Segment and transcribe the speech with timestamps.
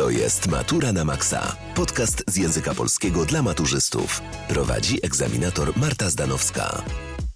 [0.00, 1.56] To jest Matura na Maxa.
[1.74, 4.20] Podcast z języka polskiego dla maturzystów.
[4.48, 6.82] Prowadzi egzaminator Marta Zdanowska.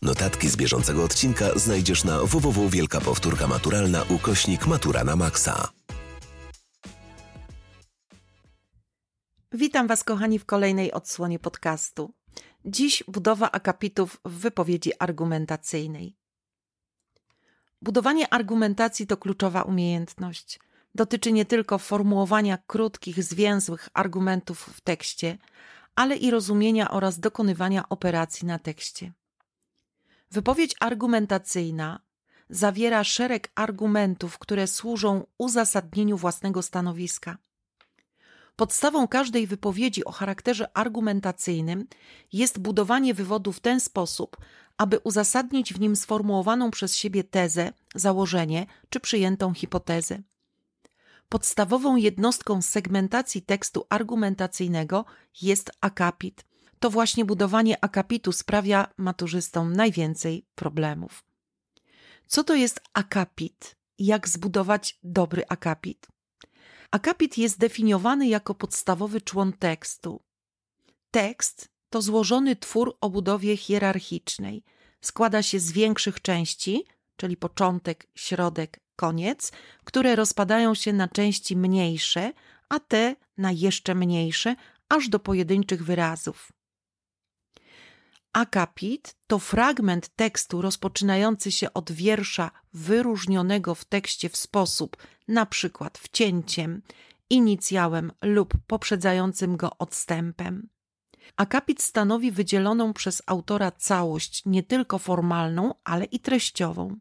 [0.03, 5.69] Notatki z bieżącego odcinka znajdziesz na www Wielka Powtórka Maturalna ukośnik Matura na Maxa.
[9.53, 12.15] Witam Was, kochani, w kolejnej odsłonie podcastu.
[12.65, 16.17] Dziś budowa akapitów w wypowiedzi argumentacyjnej.
[17.83, 20.59] Budowanie argumentacji to kluczowa umiejętność.
[20.95, 25.39] Dotyczy nie tylko formułowania krótkich, zwięzłych argumentów w tekście,
[25.95, 29.13] ale i rozumienia oraz dokonywania operacji na tekście.
[30.31, 32.01] Wypowiedź argumentacyjna
[32.51, 37.39] zawiera szereg argumentów, które służą uzasadnieniu własnego stanowiska.
[38.57, 41.87] Podstawą każdej wypowiedzi o charakterze argumentacyjnym
[42.33, 44.37] jest budowanie wywodu w ten sposób,
[44.79, 50.23] aby uzasadnić w nim sformułowaną przez siebie tezę, założenie czy przyjętą hipotezę.
[51.29, 55.05] Podstawową jednostką segmentacji tekstu argumentacyjnego
[55.43, 56.45] jest akapit.
[56.79, 61.25] To właśnie budowanie akapitu sprawia maturzystom najwięcej problemów.
[62.27, 63.77] Co to jest akapit?
[63.99, 66.07] Jak zbudować dobry akapit?
[66.91, 70.23] Akapit jest definiowany jako podstawowy człon tekstu.
[71.11, 74.65] Tekst to złożony twór o budowie hierarchicznej.
[75.01, 76.85] Składa się z większych części,
[77.17, 79.53] czyli początek, środek, koniec,
[79.85, 82.33] które rozpadają się na części mniejsze,
[82.69, 84.57] a te na jeszcze mniejsze,
[84.89, 86.53] aż do pojedynczych wyrazów.
[88.33, 94.97] Akapit to fragment tekstu rozpoczynający się od wiersza wyróżnionego w tekście w sposób
[95.29, 96.83] na przykład wcięciem,
[97.31, 100.69] inicjałem lub poprzedzającym go odstępem.
[101.37, 106.97] Akapit stanowi wydzieloną przez autora całość nie tylko formalną, ale i treściową.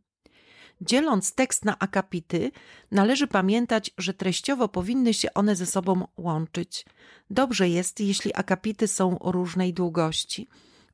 [0.86, 2.52] Dzieląc tekst na akapity,
[2.92, 6.86] należy pamiętać, że treściowo powinny się one ze sobą łączyć.
[7.30, 10.48] Dobrze jest, jeśli akapity są różnej długości.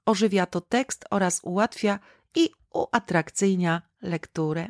[0.06, 2.00] Ożywia to tekst oraz ułatwia
[2.36, 4.68] i uatrakcyjnia lekturę.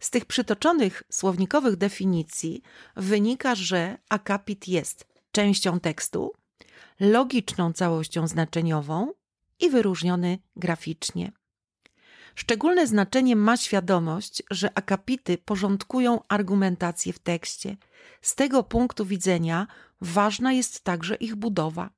[0.00, 2.62] Z tych przytoczonych słownikowych definicji
[2.96, 6.32] wynika, że akapit jest częścią tekstu,
[7.00, 9.12] logiczną całością znaczeniową
[9.60, 11.32] i wyróżniony graficznie.
[12.38, 17.76] Szczególne znaczenie ma świadomość, że akapity porządkują argumentację w tekście.
[18.22, 19.66] Z tego punktu widzenia
[20.00, 21.90] ważna jest także ich budowa.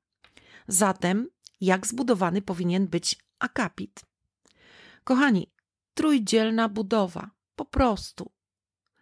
[0.67, 1.27] Zatem,
[1.61, 4.01] jak zbudowany powinien być akapit?
[5.03, 5.51] Kochani,
[5.93, 8.31] trójdzielna budowa, po prostu.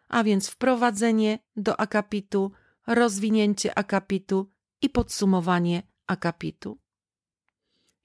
[0.07, 2.51] A więc wprowadzenie do akapitu,
[2.88, 4.51] rozwinięcie akapitu
[4.81, 6.79] i podsumowanie akapitu.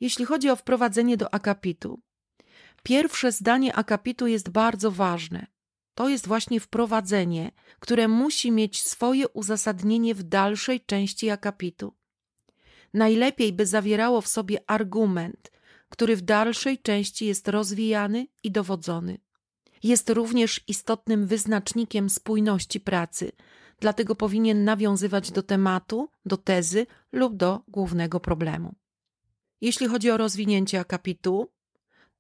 [0.01, 2.03] Jeśli chodzi o wprowadzenie do akapitu,
[2.85, 5.47] Pierwsze zdanie akapitu jest bardzo ważne.
[5.95, 7.51] To jest właśnie wprowadzenie,
[7.81, 11.95] które musi mieć swoje uzasadnienie w dalszej części akapitu.
[12.95, 15.53] Najlepiej by zawierało w sobie argument,
[15.89, 19.19] który w dalszej części jest rozwijany i dowodzony.
[19.83, 23.33] Jest również istotnym wyznacznikiem spójności pracy,
[23.81, 28.75] dlatego powinien nawiązywać do tematu, do tezy lub do głównego problemu.
[29.61, 31.51] Jeśli chodzi o rozwinięcie akapitu,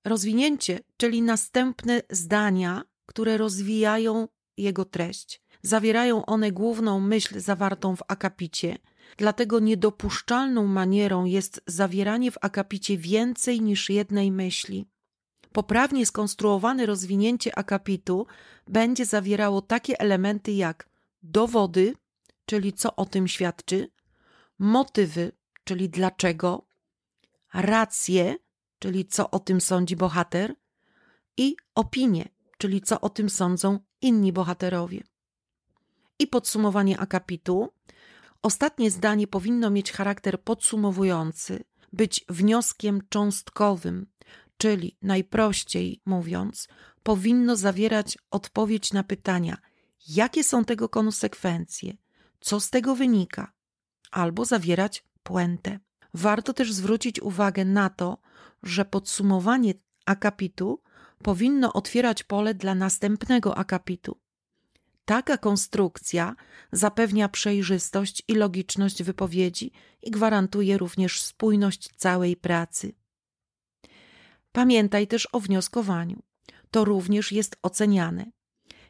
[0.04, 5.42] rozwinięcie, czyli następne zdania, które rozwijają jego treść.
[5.62, 8.78] Zawierają one główną myśl zawartą w akapicie,
[9.16, 14.86] dlatego niedopuszczalną manierą jest zawieranie w akapicie więcej niż jednej myśli.
[15.52, 18.26] Poprawnie skonstruowane rozwinięcie akapitu
[18.68, 20.88] będzie zawierało takie elementy jak
[21.22, 21.94] dowody,
[22.46, 23.90] czyli co o tym świadczy,
[24.58, 25.32] motywy,
[25.64, 26.66] czyli dlaczego,
[27.54, 28.36] racje,
[28.84, 30.54] czyli co o tym sądzi bohater,
[31.36, 32.28] i opinie,
[32.58, 35.02] czyli co o tym sądzą inni bohaterowie.
[36.18, 37.72] I podsumowanie akapitu.
[38.42, 44.06] Ostatnie zdanie powinno mieć charakter podsumowujący, być wnioskiem cząstkowym,
[44.56, 46.68] czyli najprościej mówiąc,
[47.02, 49.56] powinno zawierać odpowiedź na pytania,
[50.08, 51.96] jakie są tego konsekwencje,
[52.40, 53.52] co z tego wynika,
[54.10, 55.78] albo zawierać puentę.
[56.14, 58.18] Warto też zwrócić uwagę na to,
[58.62, 59.74] że podsumowanie
[60.06, 60.82] akapitu
[61.22, 64.20] powinno otwierać pole dla następnego akapitu.
[65.04, 66.36] Taka konstrukcja
[66.72, 69.72] zapewnia przejrzystość i logiczność wypowiedzi
[70.02, 72.94] i gwarantuje również spójność całej pracy.
[74.52, 76.22] Pamiętaj też o wnioskowaniu.
[76.70, 78.30] To również jest oceniane.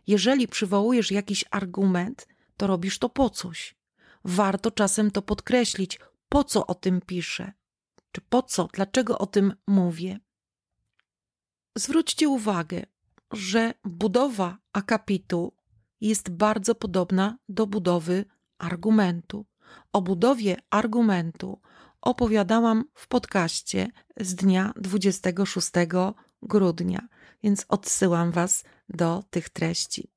[0.06, 3.74] Jeżeli przywołujesz jakiś argument, to robisz to po coś.
[4.24, 5.98] Warto czasem to podkreślić,
[6.34, 7.52] po co o tym piszę,
[8.12, 10.18] czy po co, dlaczego o tym mówię.
[11.76, 12.86] Zwróćcie uwagę,
[13.32, 15.52] że budowa akapitu
[16.00, 18.24] jest bardzo podobna do budowy
[18.58, 19.46] argumentu.
[19.92, 21.60] O budowie argumentu
[22.00, 23.88] opowiadałam w podcaście
[24.20, 25.70] z dnia 26
[26.42, 27.08] grudnia,
[27.42, 30.10] więc odsyłam Was do tych treści.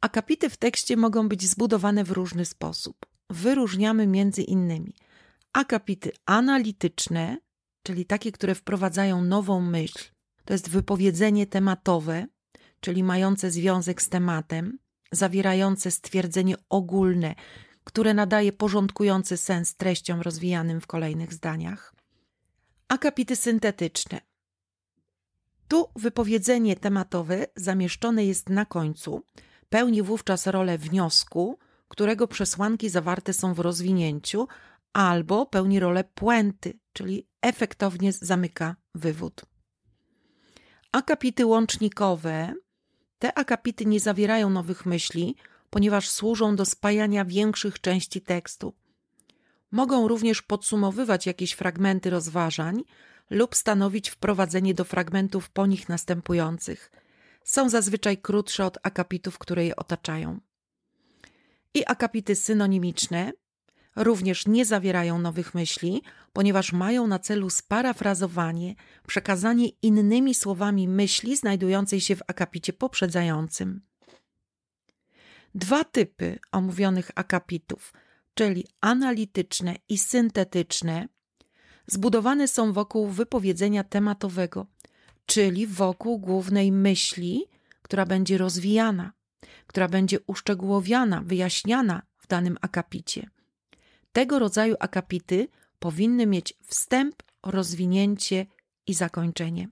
[0.00, 3.09] Akapity w tekście mogą być zbudowane w różny sposób.
[3.30, 4.94] Wyróżniamy między innymi
[5.52, 7.38] akapity analityczne,
[7.82, 9.98] czyli takie, które wprowadzają nową myśl.
[10.44, 12.26] To jest wypowiedzenie tematowe,
[12.80, 14.78] czyli mające związek z tematem,
[15.12, 17.34] zawierające stwierdzenie ogólne,
[17.84, 21.94] które nadaje porządkujący sens treściom rozwijanym w kolejnych zdaniach.
[22.88, 24.20] Akapity syntetyczne.
[25.68, 29.22] Tu wypowiedzenie tematowe zamieszczone jest na końcu,
[29.68, 31.58] pełni wówczas rolę wniosku,
[31.90, 34.48] którego przesłanki zawarte są w rozwinięciu,
[34.92, 39.42] albo pełni rolę puenty, czyli efektownie zamyka wywód.
[40.92, 42.54] Akapity łącznikowe.
[43.18, 45.36] Te akapity nie zawierają nowych myśli,
[45.70, 48.74] ponieważ służą do spajania większych części tekstu.
[49.70, 52.82] Mogą również podsumowywać jakieś fragmenty rozważań
[53.30, 56.90] lub stanowić wprowadzenie do fragmentów po nich następujących.
[57.44, 60.40] Są zazwyczaj krótsze od akapitów, które je otaczają.
[61.74, 63.32] I akapity synonimiczne
[63.96, 66.02] również nie zawierają nowych myśli,
[66.32, 68.74] ponieważ mają na celu sparafrazowanie,
[69.06, 73.80] przekazanie innymi słowami myśli znajdującej się w akapicie poprzedzającym.
[75.54, 77.92] Dwa typy omówionych akapitów,
[78.34, 81.08] czyli analityczne i syntetyczne,
[81.86, 84.66] zbudowane są wokół wypowiedzenia tematowego,
[85.26, 87.44] czyli wokół głównej myśli,
[87.82, 89.12] która będzie rozwijana,
[89.66, 93.30] która będzie uszczegółowiana, wyjaśniana w danym akapicie.
[94.12, 95.48] Tego rodzaju akapity
[95.78, 98.46] powinny mieć wstęp, rozwinięcie
[98.86, 99.68] i zakończenie.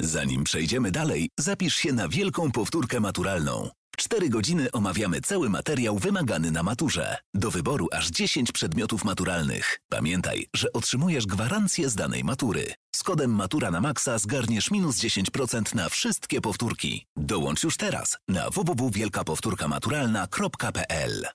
[0.00, 3.70] Zanim przejdziemy dalej, zapisz się na wielką powtórkę maturalną.
[3.94, 7.16] W 4 godziny omawiamy cały materiał wymagany na maturze.
[7.34, 9.80] Do wyboru aż 10 przedmiotów maturalnych.
[9.88, 12.74] Pamiętaj, że otrzymujesz gwarancję z danej matury.
[12.96, 17.06] Z kodem Matura na Maxa zgarniesz minus 10% na wszystkie powtórki.
[17.16, 21.26] Dołącz już teraz na www.wielkapowtórkamaturalna.pl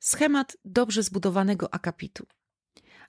[0.00, 2.26] Schemat dobrze zbudowanego akapitu.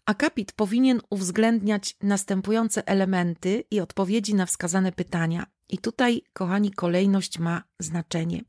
[0.06, 5.46] Akapit powinien uwzględniać następujące elementy i odpowiedzi na wskazane pytania.
[5.70, 8.44] I tutaj, kochani, kolejność ma znaczenie.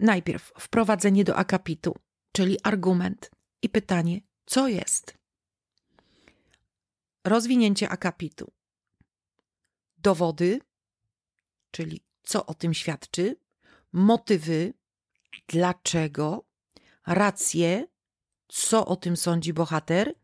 [0.00, 1.96] Najpierw wprowadzenie do akapitu,
[2.32, 3.30] czyli argument
[3.62, 5.18] i pytanie, co jest?
[7.24, 8.52] Rozwinięcie akapitu.
[9.98, 10.60] Dowody,
[11.70, 13.36] czyli co o tym świadczy,
[13.92, 14.74] motywy,
[15.48, 16.44] dlaczego,
[17.06, 17.86] racje,
[18.48, 20.14] co o tym sądzi bohater,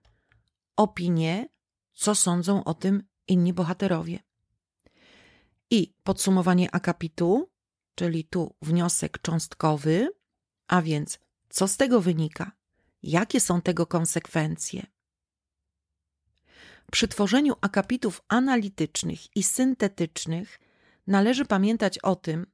[0.76, 1.48] opinie,
[1.92, 4.27] co sądzą o tym inni bohaterowie.
[5.70, 7.50] I podsumowanie akapitu,
[7.94, 10.10] czyli tu wniosek cząstkowy,
[10.68, 11.18] a więc
[11.48, 12.52] co z tego wynika,
[13.02, 14.86] jakie są tego konsekwencje.
[16.92, 20.60] Przy tworzeniu akapitów analitycznych i syntetycznych
[21.06, 22.46] należy pamiętać o tym,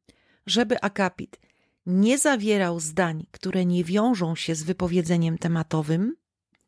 [0.46, 1.40] żeby akapit
[1.86, 6.16] nie zawierał zdań, które nie wiążą się z wypowiedzeniem tematowym,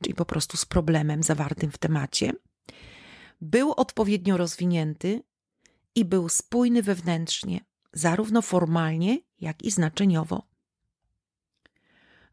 [0.03, 2.33] czyli po prostu z problemem zawartym w temacie,
[3.41, 5.23] był odpowiednio rozwinięty
[5.97, 7.61] i był spójny wewnętrznie,
[7.93, 10.47] zarówno formalnie, jak i znaczeniowo.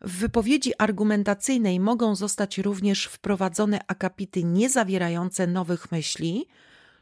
[0.02, 6.48] W wypowiedzi argumentacyjnej mogą zostać również wprowadzone akapity niezawierające nowych myśli,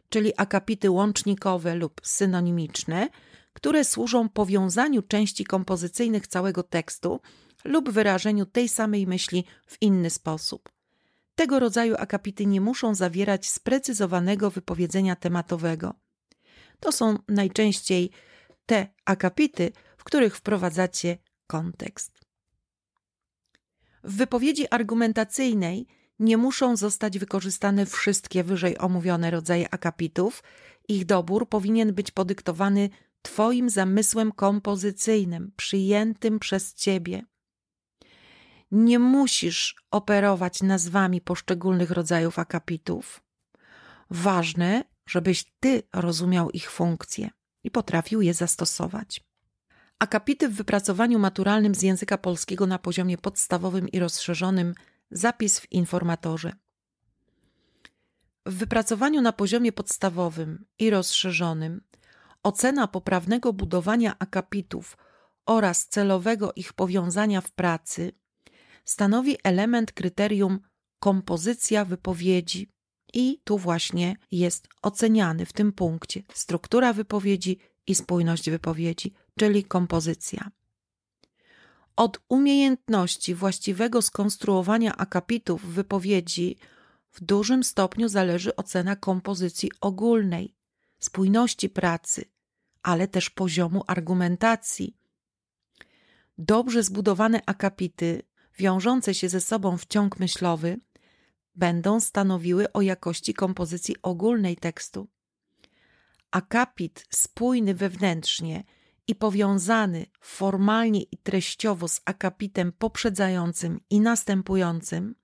[0.10, 3.10] czyli akapity łącznikowe lub synonimiczne,
[3.54, 7.22] które służą powiązaniu części kompozycyjnych całego tekstu
[7.66, 10.70] lub wyrażeniu tej samej myśli w inny sposób.
[11.36, 15.94] Tego rodzaju akapity nie muszą zawierać sprecyzowanego wypowiedzenia tematowego.
[16.82, 18.12] To są najczęściej
[18.66, 22.20] te akapity, w których wprowadzacie kontekst.
[24.04, 25.88] W wypowiedzi argumentacyjnej
[26.20, 30.44] nie muszą zostać wykorzystane wszystkie wyżej omówione rodzaje akapitów.
[30.88, 32.90] Ich dobór powinien być podyktowany
[33.22, 37.24] Twoim zamysłem kompozycyjnym, przyjętym przez Ciebie.
[38.72, 43.24] Nie musisz operować nazwami poszczególnych rodzajów akapitów.
[44.10, 47.30] Ważne, żebyś Ty rozumiał ich funkcje
[47.64, 49.22] i potrafił je zastosować.
[50.00, 54.74] Akapity w wypracowaniu maturalnym z języka polskiego na poziomie podstawowym i rozszerzonym
[55.12, 56.54] zapis w informatorze.
[58.46, 61.82] W wypracowaniu na poziomie podstawowym i rozszerzonym
[62.44, 64.98] ocena poprawnego budowania akapitów
[65.46, 68.12] oraz celowego ich powiązania w pracy
[68.86, 70.60] stanowi element kryterium
[71.00, 72.70] kompozycja wypowiedzi
[73.14, 79.14] i tu właśnie jest oceniany w tym punkcie struktura wypowiedzi i spójność wypowiedzi.
[79.40, 80.52] czyli kompozycja.
[81.96, 86.58] Od umiejętności właściwego skonstruowania akapitów wypowiedzi
[87.12, 90.56] w dużym stopniu zależy ocena kompozycji ogólnej,
[91.00, 92.26] spójności pracy,
[92.84, 94.98] ale też poziomu argumentacji.
[96.38, 98.22] Dobrze zbudowane akapity,
[98.58, 100.80] wiążące się ze sobą w ciąg myślowy,
[101.56, 105.08] będą stanowiły o jakości kompozycji ogólnej tekstu.
[106.32, 108.64] Akapit spójny wewnętrznie
[109.08, 115.16] i powiązany formalnie i treściowo z akapitem poprzedzającym i następującym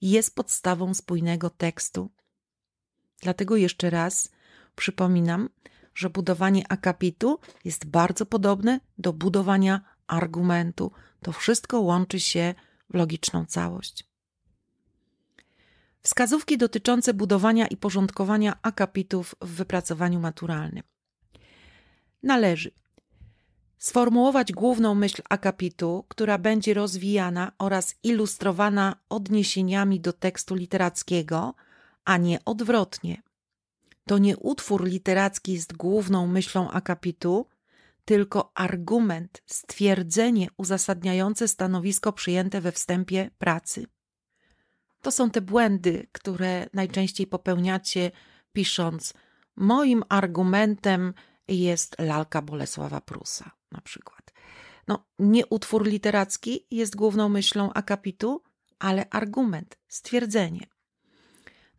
[0.00, 2.10] jest podstawą spójnego tekstu.
[3.22, 4.30] Dlatego jeszcze raz
[4.76, 5.48] przypominam,
[5.94, 10.92] że budowanie akapitu jest bardzo podobne do budowania argumentu.
[11.20, 12.54] To wszystko łączy się
[12.90, 14.15] w logiczną całość.
[16.06, 20.82] Wskazówki dotyczące budowania i porządkowania akapitów w wypracowaniu maturalnym.
[22.22, 22.70] Należy
[23.78, 31.54] sformułować główną myśl akapitu, która będzie rozwijana oraz ilustrowana odniesieniami do tekstu literackiego,
[32.04, 33.22] a nie odwrotnie.
[34.04, 37.46] To nie utwór literacki jest główną myślą akapitu,
[38.04, 43.86] tylko argument, stwierdzenie uzasadniające stanowisko przyjęte we wstępie pracy.
[45.06, 48.10] To są te błędy, które najczęściej popełniacie,
[48.52, 49.14] pisząc:
[49.56, 51.14] Moim argumentem
[51.48, 54.32] jest lalka Bolesława Prusa, na przykład.
[54.88, 58.42] No, nie utwór literacki jest główną myślą akapitu,
[58.78, 60.66] ale argument, stwierdzenie.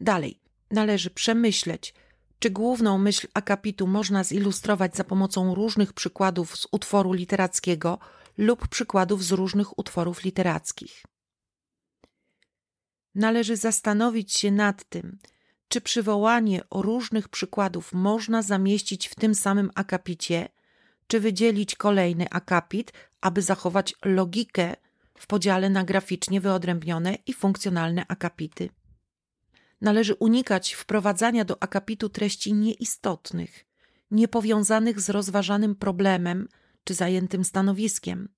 [0.01, 0.41] Dalej,
[0.71, 1.93] należy przemyśleć,
[2.39, 7.99] czy główną myśl akapitu można zilustrować za pomocą różnych przykładów z utworu literackiego
[8.37, 11.03] lub przykładów z różnych utworów literackich.
[13.17, 15.19] Należy zastanowić się nad tym,
[15.67, 20.49] czy przywołanie o różnych przykładów można zamieścić w tym samym akapicie,
[21.07, 24.75] czy wydzielić kolejny akapit, aby zachować logikę
[25.17, 28.69] w podziale na graficznie wyodrębnione i funkcjonalne akapity.
[29.81, 33.65] Należy unikać wprowadzania do akapitu treści nieistotnych,
[34.11, 36.47] niepowiązanych z rozważanym problemem
[36.83, 38.29] czy zajętym stanowiskiem.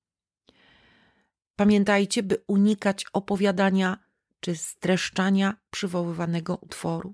[1.55, 4.08] Pamiętajcie, by unikać opowiadania
[4.39, 7.13] czy streszczania przywoływanego utworu.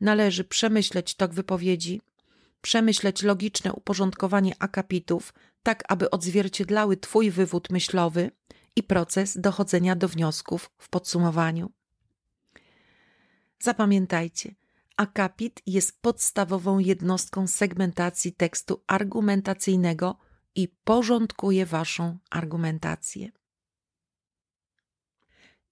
[0.00, 2.00] Należy przemyśleć tok wypowiedzi,
[2.60, 8.30] przemyśleć logiczne uporządkowanie akapitów, tak aby odzwierciedlały Twój wywód myślowy
[8.76, 11.72] i proces dochodzenia do wniosków w podsumowaniu.
[13.58, 14.54] Zapamiętajcie,
[14.96, 20.18] akapit jest podstawową jednostką segmentacji tekstu argumentacyjnego
[20.54, 23.30] i porządkuje Waszą argumentację.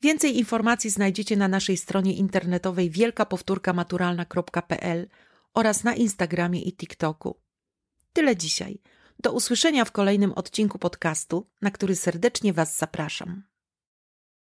[0.03, 5.09] Więcej informacji znajdziecie na naszej stronie internetowej wielkapowtórkamaturalna.pl
[5.55, 7.41] oraz na Instagramie i TikToku.
[8.13, 8.81] Tyle dzisiaj.
[9.19, 13.43] Do usłyszenia w kolejnym odcinku podcastu, na który serdecznie Was zapraszam.